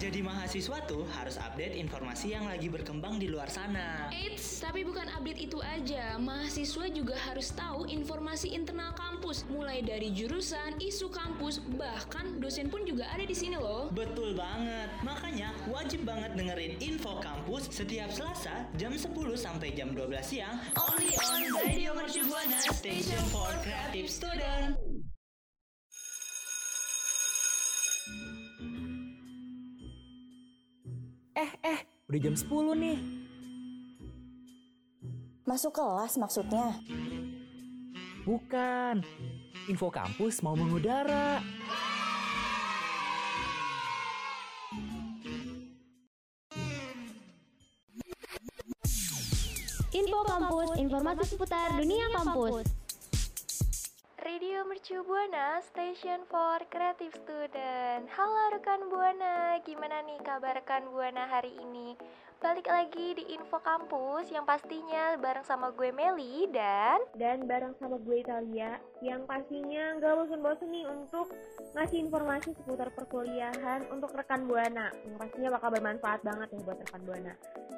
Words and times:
Jadi 0.00 0.24
mahasiswa 0.24 0.80
tuh 0.88 1.04
harus 1.12 1.36
update 1.36 1.76
informasi 1.76 2.32
yang 2.32 2.48
lagi 2.48 2.72
berkembang 2.72 3.20
di 3.20 3.28
luar 3.28 3.52
sana. 3.52 4.08
Eits, 4.08 4.64
tapi 4.64 4.80
bukan 4.80 5.04
update 5.12 5.44
itu 5.44 5.60
aja. 5.60 6.16
Mahasiswa 6.16 6.88
juga 6.88 7.20
harus 7.28 7.52
tahu 7.52 7.84
informasi 7.84 8.56
internal 8.56 8.96
kampus, 8.96 9.44
mulai 9.52 9.84
dari 9.84 10.08
jurusan, 10.08 10.80
isu 10.80 11.12
kampus, 11.12 11.60
bahkan 11.76 12.40
dosen 12.40 12.72
pun 12.72 12.88
juga 12.88 13.12
ada 13.12 13.28
di 13.28 13.36
sini 13.36 13.60
loh. 13.60 13.92
Betul 13.92 14.40
banget. 14.40 14.88
Makanya 15.04 15.52
wajib 15.68 16.08
banget 16.08 16.32
dengerin 16.32 16.80
info 16.80 17.20
kampus 17.20 17.68
setiap 17.68 18.08
Selasa 18.08 18.72
jam 18.80 18.96
10 18.96 19.04
sampai 19.36 19.76
jam 19.76 19.92
12 19.92 20.16
siang 20.24 20.56
only 20.80 21.12
on 21.20 21.44
Radio 21.60 21.92
Mercu 21.92 22.24
Buana 22.24 22.56
Station 22.72 23.20
for 23.28 23.52
Creative 23.60 24.08
Student. 24.08 24.89
Eh, 31.40 31.52
eh, 31.64 31.80
udah 32.04 32.20
jam 32.20 32.36
10 32.36 32.76
nih. 32.76 33.00
Masuk 35.48 35.72
kelas 35.72 36.20
maksudnya? 36.20 36.76
Bukan. 38.28 39.00
Info 39.64 39.88
kampus 39.88 40.44
mau 40.44 40.52
mengudara. 40.52 41.40
Info 49.90 50.22
Kampus, 50.22 50.78
informasi 50.78 51.34
seputar 51.34 51.74
dunia 51.74 52.06
kampus. 52.14 52.79
Mercu 54.80 55.04
Buana, 55.04 55.60
Station 55.60 56.24
for 56.24 56.56
Creative 56.72 57.12
Student. 57.12 58.08
Halo 58.16 58.56
rekan 58.56 58.88
Buana, 58.88 59.60
gimana 59.60 60.00
nih 60.08 60.16
kabar 60.24 60.56
rekan 60.56 60.88
Buana 60.88 61.28
hari 61.28 61.52
ini? 61.52 61.92
Balik 62.40 62.72
lagi 62.72 63.12
di 63.20 63.36
Info 63.36 63.60
Kampus 63.60 64.32
yang 64.32 64.48
pastinya 64.48 65.12
bareng 65.20 65.44
sama 65.44 65.76
gue 65.76 65.92
Meli 65.92 66.48
dan 66.48 66.96
dan 67.12 67.44
bareng 67.44 67.76
sama 67.76 68.00
gue 68.00 68.24
Italia 68.24 68.80
yang 69.04 69.28
pastinya 69.28 70.00
nggak 70.00 70.24
bosan-bosan 70.24 70.72
nih 70.72 70.88
untuk 70.88 71.28
ngasih 71.76 72.00
informasi 72.00 72.56
seputar 72.56 72.88
perkuliahan 72.96 73.84
untuk 73.92 74.16
rekan 74.16 74.48
Buana. 74.48 74.88
Yang 75.04 75.16
pastinya 75.20 75.48
bakal 75.60 75.68
bermanfaat 75.76 76.20
banget 76.24 76.48
ya 76.56 76.60
buat 76.64 76.80
rekan 76.80 77.02
Buana. 77.04 77.32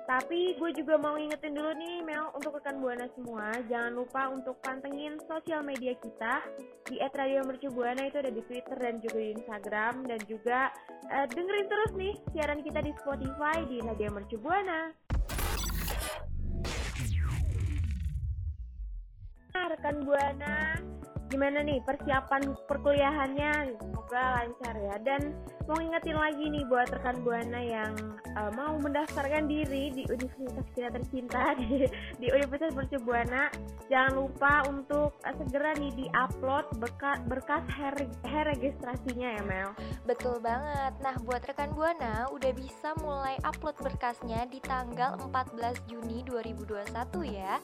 Tapi 0.07 0.55
gue 0.55 0.71
juga 0.79 0.95
mau 0.95 1.19
ingetin 1.19 1.59
dulu 1.59 1.75
nih 1.75 2.07
Mel 2.07 2.31
untuk 2.31 2.63
rekan 2.63 2.79
Buana 2.79 3.11
semua 3.19 3.51
jangan 3.67 3.99
lupa 3.99 4.31
untuk 4.31 4.63
pantengin 4.63 5.19
sosial 5.27 5.67
media 5.67 5.99
kita. 5.99 6.39
Di 6.87 7.03
@radiomercubuana 7.03 8.07
itu 8.07 8.23
ada 8.23 8.31
di 8.31 8.43
Twitter 8.47 8.79
dan 8.79 9.03
juga 9.03 9.19
di 9.19 9.31
Instagram. 9.35 10.07
Dan 10.07 10.21
juga 10.31 10.71
uh, 11.11 11.27
dengerin 11.27 11.67
terus 11.67 11.91
nih 11.99 12.15
siaran 12.31 12.63
kita 12.63 12.79
di 12.79 12.95
Spotify 13.03 13.59
di 13.67 13.83
Radio 13.83 14.11
Mercubuana 14.15 14.52
Buana. 14.53 14.93
Rekan 19.73 19.97
Buana, 20.05 20.77
gimana 21.33 21.65
nih 21.65 21.81
persiapan 21.81 22.53
perkuliahannya? 22.69 23.81
Semoga 23.81 24.45
lancar 24.45 24.77
ya. 24.77 24.97
Dan 25.01 25.33
mau 25.65 25.81
ingetin 25.81 26.21
lagi 26.21 26.45
nih 26.53 26.69
buat 26.69 26.93
rekan 26.93 27.25
Buana 27.25 27.61
yang 27.65 27.97
uh, 28.37 28.53
mau 28.53 28.77
mendaftarkan 28.77 29.49
diri 29.49 29.89
di 29.97 30.05
Universitas 30.05 30.69
kita 30.77 30.93
tercinta 30.93 31.41
di, 31.61 31.89
di 32.21 32.27
Universitas 32.29 32.77
Mercu 32.77 33.01
Buana, 33.01 33.49
jangan 33.89 34.13
lupa 34.21 34.69
untuk 34.69 35.17
uh, 35.25 35.35
segera 35.41 35.73
nih 35.81 35.93
di-upload 35.97 36.69
berkas, 36.77 37.25
berkas 37.25 37.65
her, 37.73 37.97
her 38.29 38.45
registrasinya 38.53 39.41
ya 39.41 39.43
Mel. 39.49 39.71
Betul 40.05 40.45
banget. 40.45 40.93
Nah, 41.01 41.17
buat 41.25 41.41
rekan 41.49 41.73
Buana 41.73 42.29
udah 42.29 42.53
bisa 42.53 42.93
mulai 43.01 43.41
upload 43.49 43.81
berkasnya 43.81 44.45
di 44.53 44.61
tanggal 44.61 45.17
14 45.33 45.89
Juni 45.89 46.21
2021 46.29 46.93
ya. 47.33 47.57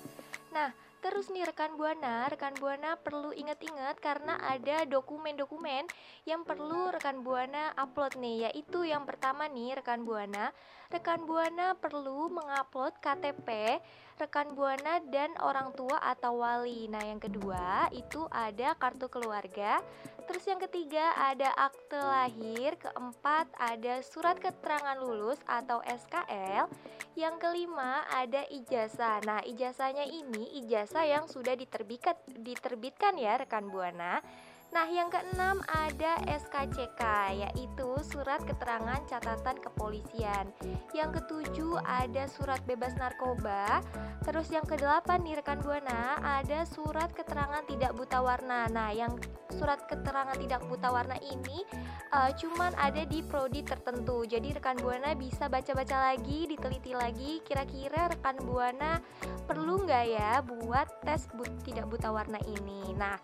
Nah, 0.48 0.87
Terus 0.98 1.30
nih 1.30 1.46
rekan 1.46 1.78
Buana, 1.78 2.26
rekan 2.26 2.58
Buana 2.58 2.98
perlu 2.98 3.30
ingat-ingat 3.30 4.02
karena 4.02 4.34
ada 4.42 4.82
dokumen-dokumen 4.82 5.86
yang 6.26 6.42
perlu 6.42 6.90
rekan 6.90 7.22
Buana 7.22 7.70
upload 7.78 8.18
nih, 8.18 8.50
yaitu 8.50 8.82
yang 8.82 9.06
pertama 9.06 9.46
nih 9.46 9.78
rekan 9.78 10.02
Buana, 10.02 10.50
rekan 10.90 11.22
Buana 11.22 11.78
perlu 11.78 12.26
mengupload 12.34 12.98
KTP 12.98 13.78
rekan 14.18 14.50
Buana 14.58 14.98
dan 15.14 15.30
orang 15.38 15.70
tua 15.78 16.02
atau 16.02 16.42
wali. 16.42 16.90
Nah, 16.90 17.00
yang 17.06 17.22
kedua 17.22 17.86
itu 17.94 18.26
ada 18.34 18.74
kartu 18.74 19.06
keluarga. 19.06 19.78
Terus 20.26 20.44
yang 20.44 20.60
ketiga 20.60 21.14
ada 21.16 21.54
akte 21.56 21.96
lahir, 21.96 22.76
keempat 22.76 23.48
ada 23.56 24.04
surat 24.04 24.36
keterangan 24.36 24.98
lulus 24.98 25.38
atau 25.46 25.80
SKL. 25.86 26.68
Yang 27.16 27.34
kelima 27.40 28.04
ada 28.12 28.44
ijazah. 28.50 29.24
Nah, 29.24 29.40
ijazahnya 29.46 30.04
ini 30.04 30.60
ijazah 30.66 30.87
yang 31.04 31.28
sudah 31.28 31.52
diterbitkan 31.52 32.16
diterbitkan 32.40 33.20
ya 33.20 33.36
rekan 33.36 33.68
Buana. 33.68 34.24
Nah, 34.68 34.84
yang 34.84 35.08
keenam 35.08 35.64
ada 35.64 36.20
SKCK, 36.28 37.00
yaitu 37.32 37.88
surat 38.04 38.44
keterangan 38.44 39.00
catatan 39.08 39.56
kepolisian. 39.64 40.52
Yang 40.92 41.24
ketujuh 41.24 41.80
ada 41.88 42.28
surat 42.28 42.60
bebas 42.68 42.92
narkoba. 43.00 43.80
Terus 44.28 44.52
yang 44.52 44.68
kedelapan 44.68 45.24
nih 45.24 45.40
rekan 45.40 45.64
buana 45.64 46.20
ada 46.20 46.68
surat 46.68 47.08
keterangan 47.16 47.64
tidak 47.64 47.96
buta 47.96 48.20
warna. 48.20 48.68
Nah, 48.68 48.92
yang 48.92 49.16
surat 49.48 49.88
keterangan 49.88 50.36
tidak 50.36 50.60
buta 50.68 50.92
warna 50.92 51.16
ini 51.18 51.64
uh, 52.12 52.30
cuman 52.36 52.76
ada 52.76 53.02
di 53.08 53.24
prodi 53.24 53.64
tertentu. 53.64 54.28
Jadi 54.28 54.54
rekan 54.54 54.76
buana 54.78 55.16
bisa 55.16 55.48
baca-baca 55.48 56.12
lagi, 56.12 56.44
diteliti 56.44 56.92
lagi. 56.92 57.40
Kira-kira 57.42 58.12
rekan 58.12 58.36
buana 58.44 59.00
perlu 59.48 59.88
nggak 59.88 60.04
ya 60.12 60.44
buat 60.44 61.02
tes 61.02 61.24
but 61.34 61.50
tidak 61.64 61.88
buta 61.88 62.12
warna 62.12 62.38
ini? 62.44 62.92
Nah, 62.94 63.16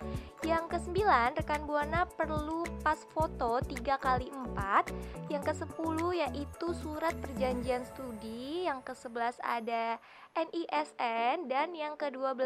yang 0.43 0.67
kesembilan 0.67 1.34
rekan 1.35 1.67
buana 1.67 2.07
perlu 2.15 2.63
pas 2.87 2.99
foto 3.11 3.59
3 3.59 3.83
kali 3.99 4.31
4 4.55 5.35
yang 5.35 5.43
ke-10 5.43 5.99
yaitu 6.15 6.69
surat 6.79 7.11
perjanjian 7.19 7.83
studi 7.83 8.71
yang 8.71 8.79
ke-11 8.87 9.43
ada 9.43 9.99
NISN 10.39 11.51
dan 11.51 11.75
yang 11.75 11.99
ke-12 11.99 12.39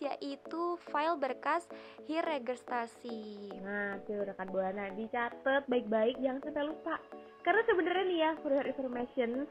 yaitu 0.00 0.80
file 0.88 1.20
berkas 1.20 1.68
HIR 2.08 2.24
registrasi. 2.40 3.52
Nah, 3.60 4.00
tuh 4.08 4.24
rekan 4.24 4.48
Buana 4.48 4.88
dicatat 4.96 5.68
baik-baik 5.68 6.16
jangan 6.24 6.40
sampai 6.40 6.64
lupa. 6.64 6.96
Karena 7.44 7.62
sebenarnya 7.64 8.04
nih 8.08 8.18
ya, 8.20 8.30
for 8.40 8.52
your 8.52 8.68
information, 8.68 9.48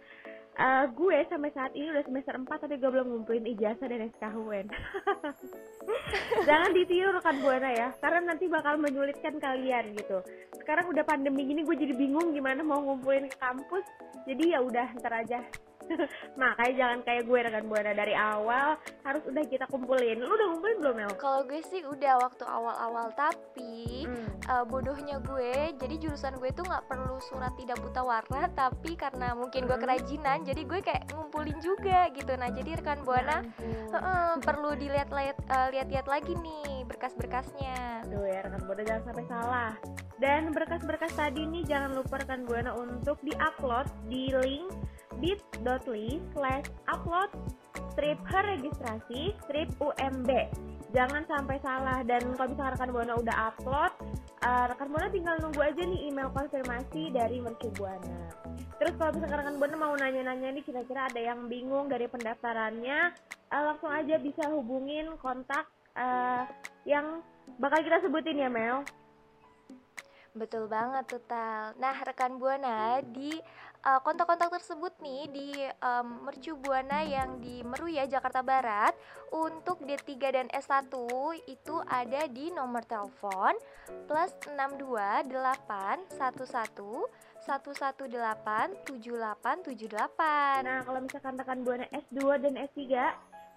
uh, 0.59 0.85
gue 0.91 1.17
sampai 1.31 1.49
saat 1.55 1.71
ini 1.73 1.89
udah 1.89 2.03
semester 2.03 2.35
4 2.35 2.45
tapi 2.45 2.75
gue 2.75 2.89
belum 2.91 3.07
ngumpulin 3.07 3.47
ijazah 3.55 3.87
dan 3.87 4.11
SKHUN. 4.19 4.67
Jangan 6.47 6.71
ditiru 6.75 7.15
rekan 7.15 7.39
Buana 7.39 7.71
ya, 7.71 7.89
karena 7.97 8.35
nanti 8.35 8.45
bakal 8.51 8.75
menyulitkan 8.77 9.39
kalian 9.39 9.95
gitu. 9.95 10.19
Sekarang 10.59 10.91
udah 10.91 11.07
pandemi 11.07 11.47
gini 11.47 11.63
gue 11.63 11.75
jadi 11.79 11.95
bingung 11.95 12.35
gimana 12.35 12.61
mau 12.61 12.83
ngumpulin 12.83 13.31
ke 13.31 13.37
kampus. 13.39 13.87
Jadi 14.27 14.53
ya 14.53 14.59
udah 14.61 14.93
ntar 14.99 15.25
aja 15.25 15.41
Makanya 16.39 16.73
jangan 16.77 16.99
kayak 17.01 17.23
gue 17.25 17.39
rekan 17.49 17.65
buana 17.65 17.91
dari 17.97 18.13
awal 18.13 18.77
harus 19.05 19.23
udah 19.25 19.43
kita 19.49 19.65
kumpulin. 19.69 20.21
Lu 20.21 20.29
udah 20.29 20.47
ngumpulin 20.53 20.77
belum 20.81 20.95
Mel? 20.95 21.13
Kalau 21.17 21.41
gue 21.45 21.61
sih 21.65 21.81
udah 21.81 22.21
waktu 22.21 22.43
awal-awal 22.45 23.09
tapi 23.17 24.05
hmm. 24.05 24.28
Uh, 24.49 24.65
bodohnya 24.65 25.21
gue 25.21 25.77
jadi 25.77 25.95
jurusan 26.01 26.41
gue 26.41 26.49
tuh 26.51 26.65
nggak 26.65 26.89
perlu 26.89 27.21
surat 27.21 27.53
tidak 27.55 27.77
buta 27.79 28.01
warna 28.01 28.49
tapi 28.57 28.97
karena 28.97 29.37
mungkin 29.37 29.69
gue 29.69 29.77
hmm. 29.77 29.85
kerajinan 29.85 30.41
jadi 30.43 30.61
gue 30.65 30.79
kayak 30.81 31.03
ngumpulin 31.13 31.57
juga 31.61 32.09
gitu. 32.11 32.33
Nah 32.35 32.49
jadi 32.49 32.81
rekan 32.81 33.05
buana 33.05 33.45
uh, 33.93 33.97
uh, 33.97 34.31
perlu 34.41 34.73
dilihat-lihat 34.75 35.38
uh, 35.47 35.67
lihat-lihat 35.69 36.07
lagi 36.09 36.33
nih 36.33 36.83
berkas-berkasnya. 36.89 38.09
Tuh 38.09 38.25
ya 38.25 38.41
rekan 38.43 38.65
buana 38.65 38.81
jangan 38.83 39.03
sampai 39.13 39.25
salah. 39.29 39.71
Dan 40.19 40.51
berkas-berkas 40.51 41.15
tadi 41.15 41.47
nih 41.47 41.63
jangan 41.63 41.95
lupa 41.95 42.19
rekan 42.19 42.43
buana 42.43 42.75
untuk 42.75 43.21
diupload 43.24 43.88
di 44.12 44.33
link 44.35 44.68
bit.ly 45.19 46.19
slash 46.35 46.68
upload 46.88 47.31
strip 47.91 48.19
registrasi 48.31 49.35
strip 49.44 49.68
UMB 49.83 50.31
jangan 50.89 51.21
sampai 51.29 51.57
salah 51.62 52.01
dan 52.01 52.21
kalau 52.33 52.50
misalkan 52.50 52.74
rekan 52.74 52.89
Buana 52.89 53.13
udah 53.19 53.35
upload 53.53 53.91
uh, 54.44 54.65
rekan 54.71 54.88
Buana 54.91 55.09
tinggal 55.12 55.36
nunggu 55.39 55.62
aja 55.62 55.81
nih 55.83 56.12
email 56.12 56.30
konfirmasi 56.31 57.12
dari 57.12 57.39
Mercu 57.44 57.69
Buana 57.75 58.31
terus 58.80 58.94
kalau 58.95 59.12
misalkan 59.15 59.39
rekan 59.44 59.57
Buana 59.59 59.75
mau 59.75 59.94
nanya-nanya 59.95 60.50
nih 60.56 60.63
kira-kira 60.63 61.07
ada 61.12 61.19
yang 61.19 61.47
bingung 61.51 61.91
dari 61.91 62.07
pendaftarannya 62.07 63.15
uh, 63.51 63.63
langsung 63.74 63.91
aja 63.91 64.15
bisa 64.19 64.47
hubungin 64.51 65.12
kontak 65.19 65.68
uh, 65.95 66.47
yang 66.88 67.24
bakal 67.59 67.80
kita 67.83 68.00
sebutin 68.03 68.39
ya 68.39 68.50
Mel 68.51 68.83
Betul 70.38 70.69
banget 70.69 71.09
tuh 71.09 71.24
Tal. 71.25 71.74
Nah 71.81 71.95
rekan 72.06 72.38
Buana 72.38 73.01
di 73.01 73.33
uh, 73.85 73.99
kontak-kontak 74.03 74.51
tersebut 74.51 74.93
nih 74.99 75.23
di 75.31 75.49
um, 75.79 76.27
Mercu 76.27 76.55
Buana 76.59 77.03
yang 77.03 77.39
di 77.39 77.63
Meruya 77.63 78.07
Jakarta 78.09 78.43
Barat 78.43 78.95
untuk 79.31 79.79
D3 79.85 80.09
dan 80.33 80.47
S1 80.51 80.91
itu 81.47 81.75
ada 81.87 82.27
di 82.27 82.51
nomor 82.51 82.83
telepon 82.83 83.55
plus 84.09 84.33
628 84.49 86.11
11 86.17 87.29
118 87.39 88.09
7878. 88.89 90.65
Nah, 90.67 90.83
kalau 90.83 90.99
misalkan 91.01 91.33
rekan 91.39 91.63
Buana 91.63 91.87
S2 91.89 92.19
dan 92.43 92.53
S3 92.59 92.83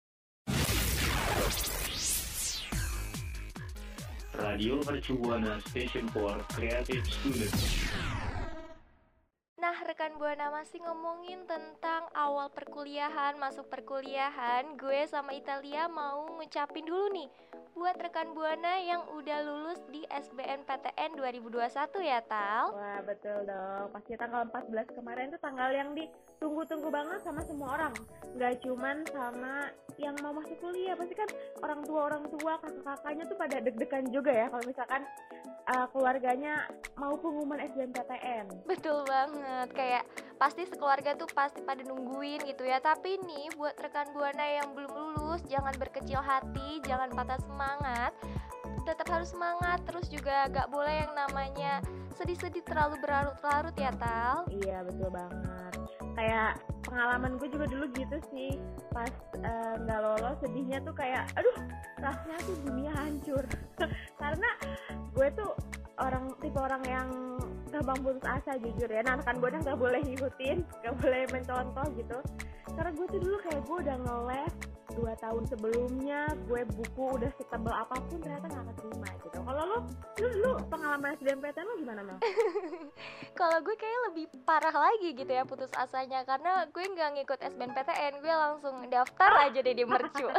Radio 4.43 4.83
Mercu 4.83 5.15
Station 5.69 6.09
for 6.09 6.37
Creative 6.53 7.07
Students. 7.07 8.02
Nah, 9.73 9.89
rekan 9.89 10.21
Buana 10.21 10.53
masih 10.53 10.85
ngomongin 10.85 11.49
tentang 11.49 12.05
awal 12.13 12.53
perkuliahan, 12.53 13.41
masuk 13.41 13.73
perkuliahan. 13.73 14.77
Gue 14.77 15.09
sama 15.09 15.33
Italia 15.33 15.89
mau 15.89 16.29
ngucapin 16.37 16.85
dulu 16.85 17.09
nih 17.17 17.33
buat 17.73 17.97
rekan 17.97 18.37
Buana 18.37 18.85
yang 18.85 19.01
udah 19.17 19.41
lulus 19.41 19.81
di 19.89 20.05
SBMPTN 20.13 21.17
2021 21.17 21.73
ya, 22.05 22.21
Tal. 22.21 22.77
Wah, 22.77 23.01
betul 23.01 23.49
dong. 23.49 23.89
Pasti 23.97 24.13
tanggal 24.21 24.45
14 24.53 24.93
kemarin 24.93 25.33
itu 25.33 25.41
tanggal 25.41 25.73
yang 25.73 25.97
ditunggu-tunggu 25.97 26.93
banget 26.93 27.25
sama 27.25 27.41
semua 27.41 27.81
orang. 27.81 27.97
Gak 28.37 28.61
cuman 28.61 29.09
sama 29.09 29.73
yang 29.97 30.13
mau 30.21 30.37
masuk 30.37 30.61
kuliah, 30.61 30.93
pasti 31.01 31.17
kan 31.17 31.33
orang 31.65 31.81
tua 31.89 32.13
orang 32.13 32.29
tua 32.29 32.61
kakak-kakaknya 32.61 33.25
tuh 33.25 33.37
pada 33.41 33.57
deg-degan 33.57 34.05
juga 34.13 34.37
ya 34.37 34.47
kalau 34.53 34.65
misalkan 34.69 35.01
uh, 35.69 35.87
keluarganya 35.91 36.67
mau 36.99 37.15
pengumuman 37.19 37.61
SBMPTN. 37.73 38.67
Betul 38.67 39.07
banget. 39.07 39.62
Kayak 39.71 40.03
pasti 40.41 40.67
sekeluarga 40.67 41.15
tuh 41.15 41.31
pasti 41.31 41.63
pada 41.63 41.87
nungguin 41.87 42.43
gitu 42.43 42.67
ya. 42.67 42.83
Tapi 42.83 43.23
nih 43.23 43.55
buat 43.55 43.79
rekan 43.79 44.11
Buana 44.11 44.43
yang 44.43 44.75
belum 44.75 44.91
lulus, 44.91 45.47
jangan 45.47 45.77
berkecil 45.79 46.19
hati, 46.19 46.83
jangan 46.83 47.15
patah 47.15 47.39
semangat. 47.47 48.13
Tetap 48.83 49.07
harus 49.07 49.31
semangat, 49.31 49.79
terus 49.87 50.11
juga 50.11 50.51
gak 50.51 50.67
boleh 50.75 51.07
yang 51.07 51.15
namanya 51.15 51.79
sedih-sedih 52.19 52.67
terlalu 52.67 52.99
berlarut-larut 52.99 53.77
ya, 53.79 53.95
Tal. 53.95 54.43
Iya, 54.51 54.83
betul 54.83 55.07
banget. 55.15 55.73
Kayak 56.19 56.59
pengalaman 56.93 57.41
gue 57.41 57.49
juga 57.49 57.67
dulu 57.73 57.89
gitu 57.97 58.21
sih 58.29 58.61
pas 58.93 59.09
nggak 59.81 60.01
uh, 60.01 60.05
lolos 60.05 60.37
sedihnya 60.45 60.85
tuh 60.85 60.93
kayak 60.93 61.25
aduh 61.41 61.57
rasanya 62.05 62.39
tuh 62.45 62.57
dunia 62.69 62.93
hancur 62.93 63.45
karena 64.21 64.51
gue 65.17 65.29
tuh 65.33 65.51
orang 65.97 66.37
tipe 66.45 66.61
orang 66.61 66.85
yang 66.85 67.09
gampang 67.73 67.99
putus 68.05 68.25
asa 68.29 68.61
jujur 68.61 68.89
ya. 68.89 69.01
Nah 69.01 69.17
kan 69.25 69.41
gue 69.41 69.49
nggak 69.49 69.79
boleh 69.81 70.01
ngikutin 70.05 70.59
nggak 70.85 70.95
boleh 71.01 71.23
mencontoh 71.33 71.87
gitu. 71.97 72.19
Karena 72.73 72.91
gue 72.93 73.07
tuh 73.09 73.21
dulu 73.21 73.37
kayak 73.41 73.63
gue 73.65 73.77
udah 73.89 73.97
nge-les 74.05 74.55
dua 74.93 75.17
tahun 75.25 75.49
sebelumnya 75.49 76.29
gue 76.45 76.69
buku 76.69 77.17
udah 77.17 77.33
setebal 77.41 77.73
apa 77.73 77.97
pun 77.97 78.21
ternyata 78.21 78.45
nggak 78.53 78.67
keterima 78.77 79.09
gitu. 79.25 79.39
Kalau 79.41 79.63
lo 79.65 79.79
lu 80.21 80.29
lu 80.45 80.51
pengalaman 80.69 81.17
SBMPTN 81.17 81.65
lo 81.65 81.75
gimana 81.81 82.01
Mel? 82.05 82.19
kalau 83.41 83.59
gue 83.65 83.77
kayak 83.81 84.01
lebih 84.13 84.27
parah 84.45 84.77
lagi 84.77 85.17
gitu 85.17 85.33
ya 85.33 85.49
putus 85.49 85.73
asanya. 85.81 86.29
Karena 86.29 86.69
gue 86.69 86.85
nggak 86.85 87.11
ngikut 87.17 87.41
SBMPTN 87.41 88.21
gue 88.21 88.35
langsung 88.37 88.77
daftar 88.93 89.49
aja 89.49 89.59
deh 89.65 89.77
di 89.77 89.85
mercu. 89.89 90.29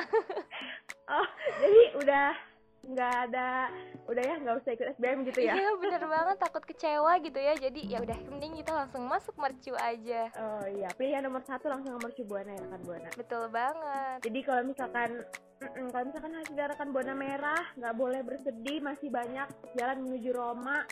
Oh 1.03 1.27
jadi 1.59 1.99
udah 1.99 2.52
nggak 2.83 3.13
ada. 3.29 3.71
Udah 4.11 4.23
ya 4.23 4.35
nggak 4.43 4.55
usah 4.59 4.71
ikut 4.75 4.87
SBM 4.99 5.19
gitu 5.31 5.39
ya. 5.47 5.53
Iya 5.55 5.71
bener 5.79 6.03
banget. 6.03 6.37
Takut 6.39 6.63
kecewa 6.67 7.11
gitu 7.23 7.39
ya. 7.39 7.53
Jadi 7.55 7.81
ya 7.87 7.97
udah 8.03 8.17
mending 8.27 8.53
kita 8.59 8.71
langsung 8.75 9.03
masuk 9.07 9.35
mercu 9.39 9.73
aja. 9.79 10.27
Oh 10.35 10.65
iya 10.67 10.91
pilihan 10.99 11.23
nomor 11.23 11.41
satu 11.47 11.71
langsung 11.71 11.95
ke 11.95 11.99
mercu 12.03 12.23
buana 12.27 12.51
ya 12.51 12.59
rekan 12.67 12.81
buana. 12.83 13.09
Betul 13.15 13.43
banget. 13.49 14.17
Jadi 14.27 14.39
kalau 14.43 14.63
misalkan 14.67 15.09
kalau 15.63 16.05
misalkan 16.11 16.33
hasil 16.35 16.59
rekan 16.59 16.89
buana 16.91 17.13
merah 17.15 17.63
nggak 17.79 17.95
boleh 17.95 18.21
bersedih 18.21 18.83
masih 18.83 19.07
banyak 19.07 19.47
jalan 19.79 20.03
menuju 20.03 20.35
Roma 20.35 20.83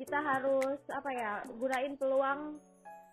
kita 0.00 0.18
harus 0.18 0.80
apa 0.90 1.10
ya 1.12 1.32
gunain 1.60 1.94
peluang 2.00 2.56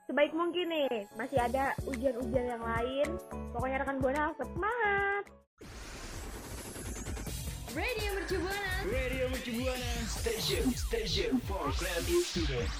sebaik 0.07 0.31
mungkin 0.31 0.71
nih. 0.71 1.05
Masih 1.19 1.37
ada 1.37 1.75
ujian-ujian 1.83 2.57
yang 2.57 2.63
lain. 2.63 3.07
Pokoknya 3.51 3.83
rekan 3.83 3.99
buana 3.99 4.31
semangat 4.39 5.40
Radio 7.71 8.19
Mercu 8.19 8.35
Buana. 8.43 8.73
Radio 8.83 9.25
Mercu 9.31 9.51
Buana 9.55 9.91
Station 10.03 10.75
Station 10.75 11.39
for 11.47 11.71
Creative 11.79 12.19
Students. 12.27 12.75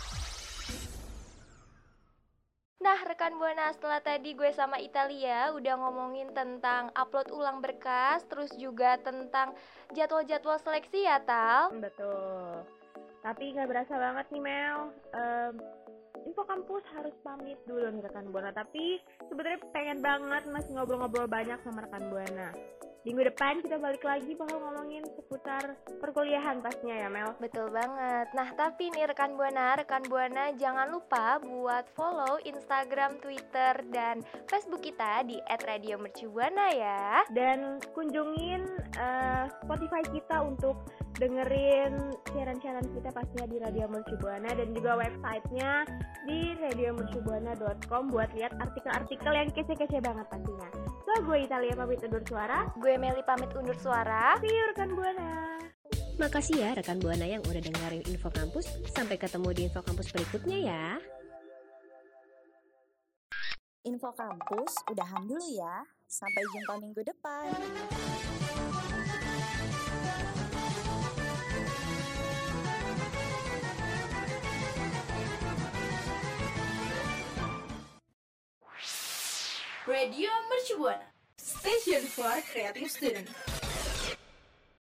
Nah, 2.84 3.00
rekan 3.08 3.40
Buana, 3.40 3.72
setelah 3.72 4.04
tadi 4.04 4.36
gue 4.36 4.52
sama 4.52 4.84
Italia 4.84 5.56
udah 5.56 5.80
ngomongin 5.80 6.36
tentang 6.36 6.92
upload 7.00 7.32
ulang 7.32 7.64
berkas, 7.64 8.28
terus 8.28 8.52
juga 8.60 9.00
tentang 9.00 9.56
jadwal-jadwal 9.96 10.60
seleksi 10.60 11.08
ya, 11.08 11.24
Tal? 11.24 11.72
Betul. 11.80 12.68
Tapi 13.24 13.56
nggak 13.56 13.72
berasa 13.72 13.96
banget 13.96 14.28
nih, 14.28 14.44
Mel. 14.44 14.92
Um, 15.16 15.56
Info 16.28 16.44
kampus 16.44 16.84
harus 16.92 17.16
pamit 17.24 17.56
dulu 17.64 17.88
nih 17.96 18.04
rekan 18.04 18.28
Buana. 18.28 18.52
Tapi 18.52 19.00
sebenarnya 19.32 19.64
pengen 19.72 20.04
banget 20.04 20.44
masih 20.52 20.76
ngobrol-ngobrol 20.76 21.32
banyak 21.32 21.64
sama 21.64 21.88
rekan 21.88 22.12
Buana. 22.12 22.52
Minggu 23.02 23.34
depan 23.34 23.66
kita 23.66 23.82
balik 23.82 24.06
lagi 24.06 24.38
bakal 24.38 24.62
ngomongin 24.62 25.02
seputar 25.18 25.74
perkuliahan 25.98 26.62
pastinya 26.62 27.02
ya 27.02 27.10
Mel. 27.10 27.34
Betul 27.42 27.74
banget. 27.74 28.30
Nah 28.38 28.54
tapi 28.54 28.94
nih 28.94 29.10
rekan 29.10 29.34
Buana, 29.34 29.74
rekan 29.74 30.06
Buana 30.06 30.54
jangan 30.54 30.86
lupa 30.94 31.42
buat 31.42 31.90
follow 31.98 32.38
Instagram, 32.46 33.18
Twitter, 33.18 33.82
dan 33.90 34.22
Facebook 34.46 34.86
kita 34.86 35.26
di 35.26 35.42
@radiomercubuana 35.50 36.66
ya. 36.78 37.26
Dan 37.34 37.82
kunjungin 37.98 38.70
uh, 39.02 39.50
Spotify 39.66 40.06
kita 40.06 40.46
untuk 40.46 40.78
dengerin 41.18 42.14
siaran-siaran 42.30 42.86
kita 42.86 43.10
pastinya 43.10 43.50
di 43.50 43.58
Radio 43.58 43.86
Mercubuana 43.90 44.50
dan 44.54 44.78
juga 44.78 45.02
websitenya 45.02 45.90
di 46.30 46.54
radiomercubuana.com 46.54 48.14
buat 48.14 48.30
lihat 48.38 48.54
artikel-artikel 48.62 49.34
yang 49.34 49.50
kece-kece 49.50 49.98
banget 50.06 50.30
pastinya. 50.30 50.91
So, 51.12 51.28
gue 51.28 51.44
Italia 51.44 51.76
pamit 51.76 52.00
undur 52.08 52.24
suara. 52.24 52.72
Gue 52.80 52.96
Meli 52.96 53.20
pamit 53.28 53.52
undur 53.52 53.76
suara. 53.76 54.40
See 54.40 54.48
you 54.48 54.64
rekan 54.72 54.96
Buana. 54.96 55.60
Makasih 56.16 56.64
ya 56.64 56.72
rekan 56.72 57.04
Buana 57.04 57.28
yang 57.28 57.44
udah 57.44 57.60
dengerin 57.60 58.00
Info 58.08 58.32
Kampus. 58.32 58.72
Sampai 58.96 59.20
ketemu 59.20 59.52
di 59.52 59.68
Info 59.68 59.84
Kampus 59.84 60.08
berikutnya 60.08 60.72
ya. 60.72 60.86
Info 63.84 64.08
Kampus 64.16 64.72
udahan 64.88 65.28
dulu 65.28 65.44
ya. 65.52 65.84
Sampai 66.08 66.48
jumpa 66.48 66.80
minggu 66.80 67.04
depan. 67.04 67.60
Radio 79.92 80.32
Mercubuana 80.62 81.06
Station 81.38 82.02
for 82.02 82.42
Creative 82.52 82.90
Student 82.90 83.28